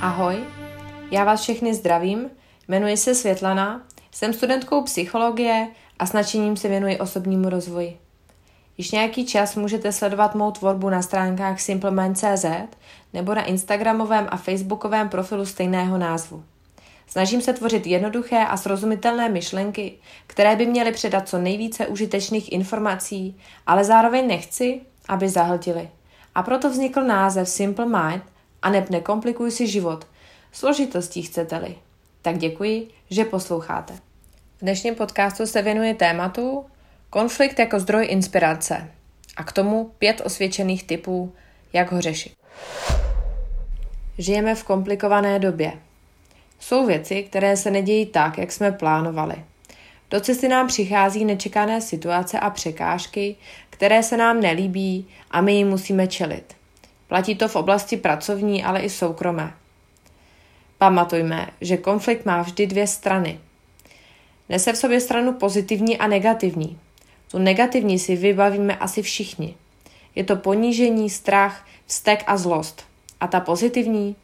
[0.00, 0.36] Ahoj,
[1.10, 2.30] já vás všechny zdravím,
[2.68, 3.82] jmenuji se Světlana,
[4.12, 5.68] jsem studentkou psychologie
[5.98, 7.98] a s nadšením se věnuji osobnímu rozvoji.
[8.76, 12.44] Již nějaký čas můžete sledovat mou tvorbu na stránkách simplemind.cz
[13.12, 16.44] nebo na Instagramovém a Facebookovém profilu stejného názvu.
[17.06, 23.40] Snažím se tvořit jednoduché a srozumitelné myšlenky, které by měly předat co nejvíce užitečných informací,
[23.66, 25.88] ale zároveň nechci, aby zahltily.
[26.34, 28.22] A proto vznikl název Simple Mind
[28.62, 30.06] a neb nekomplikuj si život.
[30.52, 31.76] Složitostí chcete-li.
[32.22, 33.92] Tak děkuji, že posloucháte.
[34.56, 36.64] V dnešním podcastu se věnuje tématu
[37.10, 38.90] konflikt jako zdroj inspirace
[39.36, 41.32] a k tomu pět osvědčených typů,
[41.72, 42.32] jak ho řešit.
[44.18, 45.72] Žijeme v komplikované době.
[46.60, 49.44] Jsou věci, které se nedějí tak, jak jsme plánovali.
[50.10, 53.36] Do cesty nám přichází nečekané situace a překážky,
[53.70, 56.57] které se nám nelíbí a my jim musíme čelit.
[57.08, 59.54] Platí to v oblasti pracovní, ale i soukromé.
[60.78, 63.40] Pamatujme, že konflikt má vždy dvě strany.
[64.48, 66.78] Nese v sobě stranu pozitivní a negativní.
[67.30, 69.54] Tu negativní si vybavíme asi všichni.
[70.14, 72.84] Je to ponížení, strach, vztek a zlost.
[73.20, 74.16] A ta pozitivní?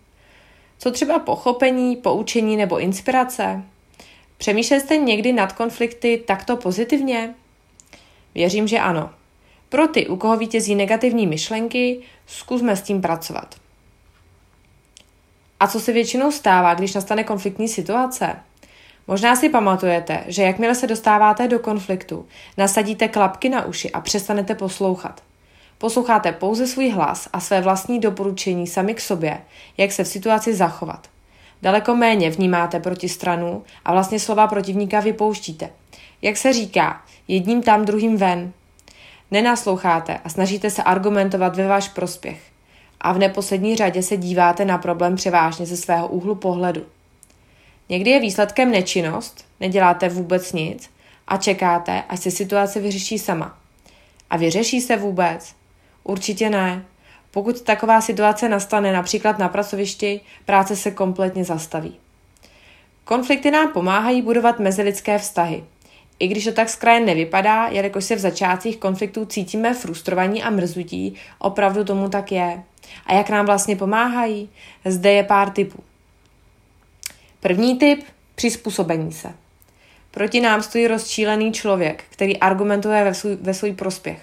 [0.79, 3.63] Co třeba pochopení, poučení nebo inspirace?
[4.37, 7.35] Přemýšleli jste někdy nad konflikty takto pozitivně?
[8.35, 9.11] Věřím, že ano.
[9.75, 13.55] Pro ty, u koho vítězí negativní myšlenky, zkusme s tím pracovat.
[15.61, 18.37] A co se většinou stává, když nastane konfliktní situace?
[19.07, 24.55] Možná si pamatujete, že jakmile se dostáváte do konfliktu, nasadíte klapky na uši a přestanete
[24.55, 25.23] poslouchat.
[25.79, 29.41] Posloucháte pouze svůj hlas a své vlastní doporučení sami k sobě,
[29.77, 31.09] jak se v situaci zachovat.
[31.63, 35.71] Daleko méně vnímáte proti stranu a vlastně slova protivníka vypouštíte.
[36.23, 38.53] Jak se říká, jedním tam, druhým ven.
[39.31, 42.43] Nenasloucháte a snažíte se argumentovat ve váš prospěch.
[43.01, 46.83] A v neposlední řadě se díváte na problém převážně ze svého úhlu pohledu.
[47.89, 50.91] Někdy je výsledkem nečinnost, neděláte vůbec nic
[51.29, 53.59] a čekáte, až se situace vyřeší sama.
[54.31, 55.55] A vyřeší se vůbec?
[56.05, 56.85] Určitě ne.
[57.31, 61.97] Pokud taková situace nastane například na pracovišti, práce se kompletně zastaví.
[63.05, 65.65] Konflikty nám pomáhají budovat mezilidské vztahy.
[66.19, 70.51] I když to tak z kraje nevypadá, jelikož se v začátcích konfliktů cítíme frustrovaní a
[70.51, 72.63] mrzutí, opravdu tomu tak je.
[73.07, 74.51] A jak nám vlastně pomáhají?
[74.85, 75.83] Zde je pár typů.
[77.41, 78.05] První typ–
[78.35, 79.35] přizpůsobení se.
[80.11, 84.21] Proti nám stojí rozčílený člověk, který argumentuje ve svůj, ve svůj prospěch.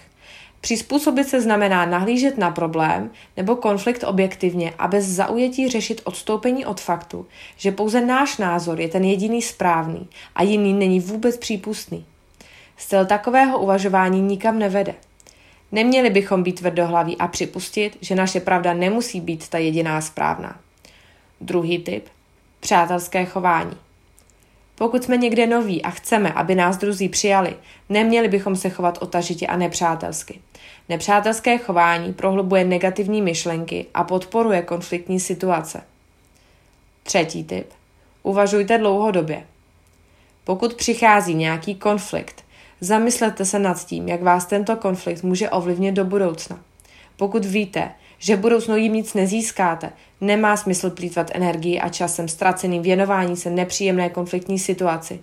[0.61, 6.81] Přizpůsobit se znamená nahlížet na problém nebo konflikt objektivně a bez zaujetí řešit odstoupení od
[6.81, 7.27] faktu,
[7.57, 12.05] že pouze náš názor je ten jediný správný a jiný není vůbec přípustný.
[12.77, 14.95] Styl takového uvažování nikam nevede.
[15.71, 20.59] Neměli bychom být tvrdohlaví a připustit, že naše pravda nemusí být ta jediná správná.
[21.41, 22.05] Druhý typ–
[22.59, 23.77] přátelské chování.
[24.81, 27.55] Pokud jsme někde noví a chceme, aby nás druzí přijali,
[27.89, 30.41] neměli bychom se chovat otažitě a nepřátelsky.
[30.89, 35.81] Nepřátelské chování prohlubuje negativní myšlenky a podporuje konfliktní situace.
[37.03, 37.67] Třetí tip.
[38.23, 39.43] Uvažujte dlouhodobě.
[40.43, 42.43] Pokud přichází nějaký konflikt,
[42.79, 46.59] zamyslete se nad tím, jak vás tento konflikt může ovlivnit do budoucna.
[47.17, 49.89] Pokud víte, že v budoucnu jim nic nezískáte,
[50.21, 55.19] nemá smysl plítvat energii a časem ztraceným věnování se nepříjemné konfliktní situaci.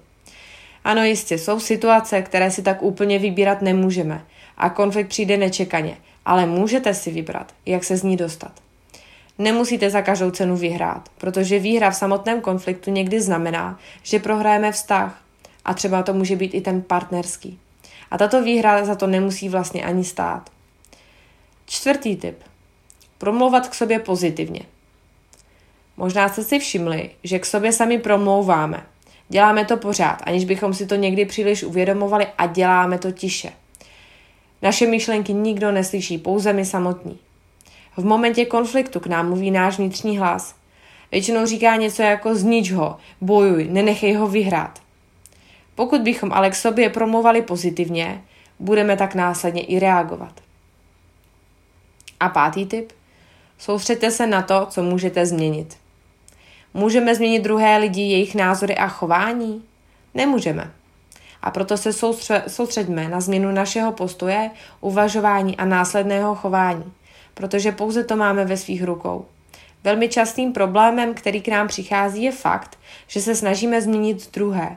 [0.84, 4.25] Ano, jistě, jsou situace, které si tak úplně vybírat nemůžeme
[4.56, 8.53] a konflikt přijde nečekaně, ale můžete si vybrat, jak se z ní dostat.
[9.38, 15.22] Nemusíte za každou cenu vyhrát, protože výhra v samotném konfliktu někdy znamená, že prohrajeme vztah
[15.64, 17.58] a třeba to může být i ten partnerský.
[18.10, 20.50] A tato výhra za to nemusí vlastně ani stát.
[21.66, 22.38] Čtvrtý tip.
[23.19, 24.61] Promlouvat k sobě pozitivně.
[25.97, 28.87] Možná jste si všimli, že k sobě sami promlouváme.
[29.29, 33.53] Děláme to pořád, aniž bychom si to někdy příliš uvědomovali a děláme to tiše.
[34.62, 37.19] Naše myšlenky nikdo neslyší, pouze my samotní.
[37.97, 40.55] V momentě konfliktu k nám mluví náš vnitřní hlas.
[41.12, 44.82] Většinou říká něco jako znič ho, bojuj, nenechej ho vyhrát.
[45.75, 48.23] Pokud bychom ale k sobě promluvali pozitivně,
[48.59, 50.41] budeme tak následně i reagovat.
[52.21, 52.93] A pátý tip?
[53.58, 55.76] Soustřeďte se na to, co můžete změnit.
[56.75, 59.62] Můžeme změnit druhé lidi, jejich názory a chování?
[60.14, 60.70] Nemůžeme.
[61.43, 61.93] A proto se
[62.46, 64.50] soustředíme na změnu našeho postoje,
[64.81, 66.93] uvažování a následného chování,
[67.34, 69.26] protože pouze to máme ve svých rukou.
[69.84, 74.76] Velmi častým problémem, který k nám přichází, je fakt, že se snažíme změnit druhé.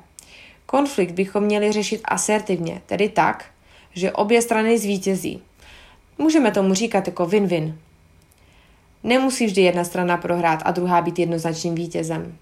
[0.66, 3.46] Konflikt bychom měli řešit asertivně, tedy tak,
[3.94, 5.44] že obě strany zvítězí.
[6.18, 7.74] Můžeme tomu říkat jako win-win.
[9.04, 12.38] Nemusí vždy jedna strana prohrát a druhá být jednoznačným vítězem.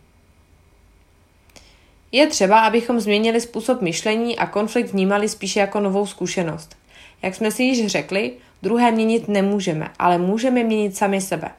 [2.12, 6.76] Je třeba, abychom změnili způsob myšlení a konflikt vnímali spíše jako novou zkušenost.
[7.22, 11.50] Jak jsme si již řekli, druhé měnit nemůžeme, ale můžeme měnit sami sebe.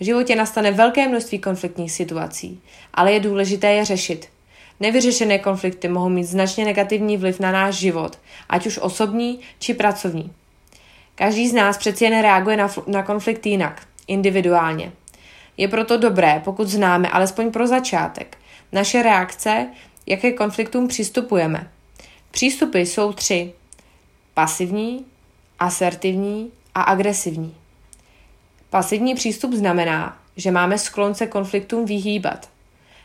[0.00, 2.60] V životě nastane velké množství konfliktních situací,
[2.94, 4.28] ale je důležité je řešit.
[4.80, 8.18] Nevyřešené konflikty mohou mít značně negativní vliv na náš život,
[8.48, 10.32] ať už osobní či pracovní.
[11.14, 14.92] Každý z nás přeci jen reaguje na, na konflikt jinak, individuálně.
[15.56, 18.38] Je proto dobré, pokud známe alespoň pro začátek
[18.72, 19.68] naše reakce,
[20.06, 21.70] jaké konfliktům přistupujeme.
[22.30, 23.52] Přístupy jsou tři.
[24.34, 25.04] Pasivní,
[25.58, 27.54] asertivní a agresivní.
[28.70, 32.48] Pasivní přístup znamená, že máme sklon se konfliktům vyhýbat.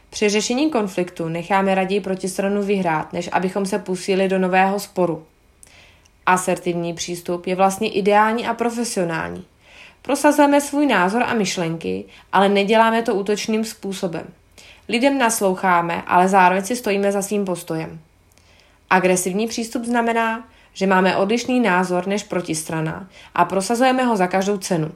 [0.09, 5.25] Při řešení konfliktu necháme raději protistranu vyhrát, než abychom se pustili do nového sporu.
[6.25, 9.45] Asertivní přístup je vlastně ideální a profesionální.
[10.01, 14.27] Prosazujeme svůj názor a myšlenky, ale neděláme to útočným způsobem.
[14.89, 17.99] Lidem nasloucháme, ale zároveň si stojíme za svým postojem.
[18.89, 24.91] Agresivní přístup znamená, že máme odlišný názor než protistrana a prosazujeme ho za každou cenu.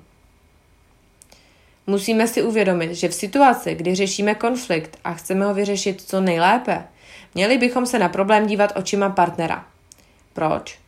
[1.87, 6.83] Musíme si uvědomit, že v situaci, kdy řešíme konflikt a chceme ho vyřešit co nejlépe,
[7.35, 9.65] měli bychom se na problém dívat očima partnera.
[10.33, 10.84] Proč?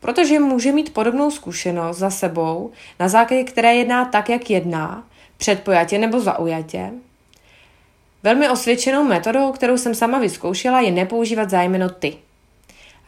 [0.00, 5.04] Protože může mít podobnou zkušenost za sebou, na základě které jedná tak, jak jedná,
[5.36, 6.90] předpojatě nebo zaujatě.
[8.22, 12.16] Velmi osvědčenou metodou, kterou jsem sama vyzkoušela, je nepoužívat zájmeno ty.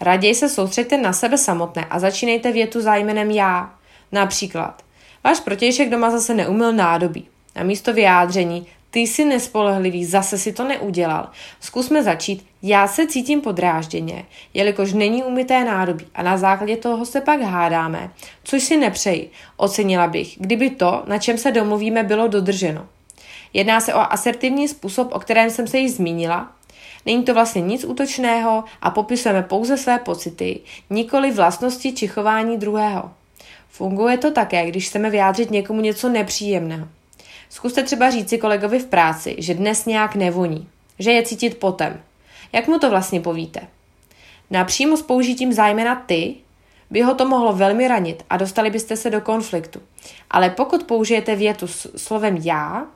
[0.01, 3.75] Raději se soustřeďte na sebe samotné a začínejte větu zájmenem já.
[4.13, 4.83] Například,
[5.25, 7.29] váš protějšek doma zase neumil nádobí.
[7.57, 11.29] Na místo vyjádření, ty jsi nespolehlivý, zase si to neudělal.
[11.61, 17.21] Zkusme začít, já se cítím podrážděně, jelikož není umyté nádobí a na základě toho se
[17.21, 18.11] pak hádáme,
[18.45, 19.31] což si nepřeji.
[19.57, 22.87] Ocenila bych, kdyby to, na čem se domluvíme, bylo dodrženo.
[23.53, 26.53] Jedná se o asertivní způsob, o kterém jsem se již zmínila.
[27.07, 30.61] Není to vlastně nic útočného a popisujeme pouze své pocity,
[30.91, 33.11] nikoli vlastnosti či chování druhého.
[33.69, 36.89] Funguje to také, když chceme vyjádřit někomu něco nepříjemného.
[37.51, 40.69] Zkuste třeba říci kolegovi v práci, že dnes nějak nevoní,
[40.99, 42.01] že je cítit potem.
[42.53, 43.61] Jak mu to vlastně povíte?
[44.51, 46.35] Napřímo s použitím zájmena ty
[46.91, 49.81] by ho to mohlo velmi ranit a dostali byste se do konfliktu.
[50.31, 52.87] Ale pokud použijete větu s slovem já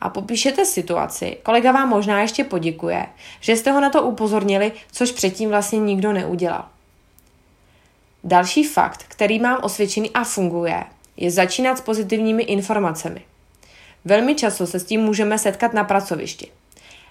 [0.00, 3.06] a popíšete situaci, kolega vám možná ještě poděkuje,
[3.40, 6.64] že jste ho na to upozornili, což předtím vlastně nikdo neudělal.
[8.24, 10.84] Další fakt, který mám osvědčený a funguje,
[11.16, 13.29] je začínat s pozitivními informacemi.
[14.04, 16.48] Velmi často se s tím můžeme setkat na pracovišti.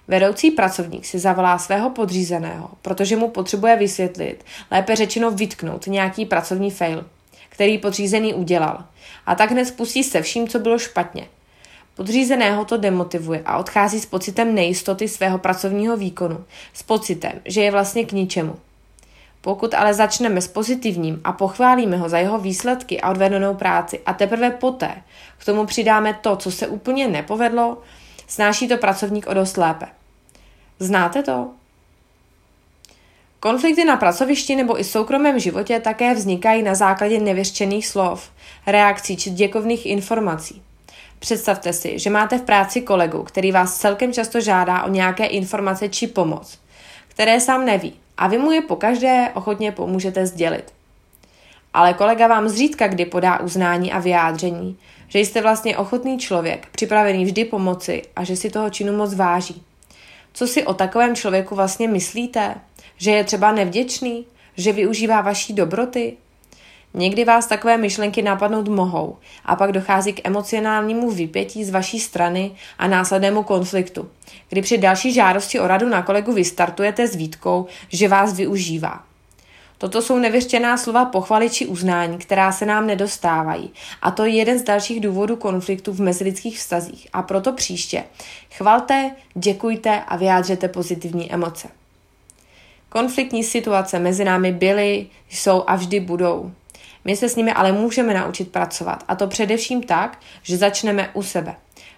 [0.07, 6.71] Vedoucí pracovník si zavolá svého podřízeného, protože mu potřebuje vysvětlit, lépe řečeno vytknout nějaký pracovní
[6.71, 7.05] fail,
[7.49, 8.83] který podřízený udělal.
[9.25, 11.27] A tak hned spustí se vším, co bylo špatně.
[11.95, 16.43] Podřízeného to demotivuje a odchází s pocitem nejistoty svého pracovního výkonu,
[16.73, 18.55] s pocitem, že je vlastně k ničemu.
[19.49, 24.13] Pokud ale začneme s pozitivním a pochválíme ho za jeho výsledky a odvedenou práci a
[24.13, 25.01] teprve poté
[25.37, 27.77] k tomu přidáme to, co se úplně nepovedlo,
[28.27, 29.85] snáší to pracovník o dost lépe.
[30.79, 31.49] Znáte to?
[33.39, 38.31] Konflikty na pracovišti nebo i soukromém životě také vznikají na základě nevyřčených slov,
[38.67, 40.61] reakcí či děkovných informací.
[41.19, 45.89] Představte si, že máte v práci kolegu, který vás celkem často žádá o nějaké informace
[45.89, 46.59] či pomoc,
[47.19, 50.73] které sám neví a vy mu je pokaždé ochotně pomůžete sdělit.
[51.73, 57.25] Ale kolega vám zřídka kdy podá uznání a vyjádření, že jste vlastně ochotný člověk, připravený
[57.25, 59.63] vždy pomoci a že si toho činu moc váží.
[60.33, 62.55] Co si o takovém člověku vlastně myslíte?
[62.97, 64.25] Že je třeba nevděčný?
[64.57, 66.17] Že využívá vaší dobroty?
[66.93, 72.51] Někdy vás takové myšlenky napadnout mohou a pak dochází k emocionálnímu vypětí z vaší strany
[72.77, 74.09] a následnému konfliktu,
[74.49, 79.03] kdy při další žádosti o radu na kolegu vystartujete s výtkou, že vás využívá.
[79.77, 83.73] Toto jsou nevyřčená slova pochvaly či uznání, která se nám nedostávají.
[84.01, 87.07] A to je jeden z dalších důvodů konfliktu v mezilidských vztazích.
[87.13, 88.03] A proto příště
[88.51, 91.67] chvalte, děkujte a vyjádřete pozitivní emoce.
[92.89, 96.51] Konfliktní situace mezi námi byly, jsou a vždy budou.
[97.05, 101.23] My se s nimi ale můžeme naučit pracovat a to především tak, že začneme u
[101.23, 101.55] sebe.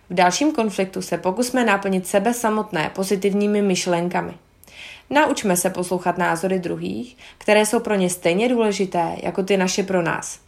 [0.10, 4.34] V dalším konfliktu se pokusme naplnit sebe samotné pozitivními myšlenkami.
[5.10, 10.02] Naučme se poslouchat názory druhých, které jsou pro ně stejně důležité jako ty naše pro
[10.02, 10.40] nás.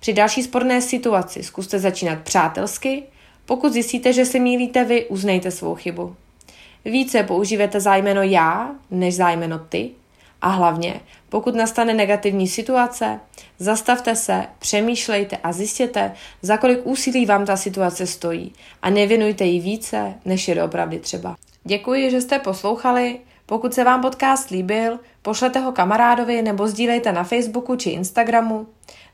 [0.00, 3.02] Při další sporné situaci zkuste začínat přátelsky,
[3.46, 6.16] pokud zjistíte, že se mílíte vy, uznejte svou chybu.
[6.84, 9.90] Více používejte zájmeno já než zájmeno ty
[10.44, 13.20] A hlavně, pokud nastane negativní situace,
[13.58, 19.60] zastavte se, přemýšlejte a zjistěte, za kolik úsilí vám ta situace stojí a nevěnujte jí
[19.60, 21.36] více, než je doopravdy třeba.
[21.64, 23.18] Děkuji, že jste poslouchali.
[23.46, 28.66] Pokud se vám podcast líbil, pošlete ho kamarádovi nebo sdílejte na Facebooku či Instagramu.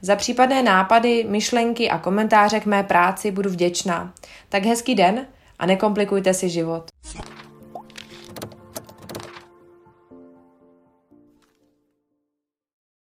[0.02, 4.14] Za případné nápady, myšlenky a komentáře k mé práci budu vděčná.
[4.48, 5.26] Tak hezký den
[5.58, 6.89] a nekomplikujte si život.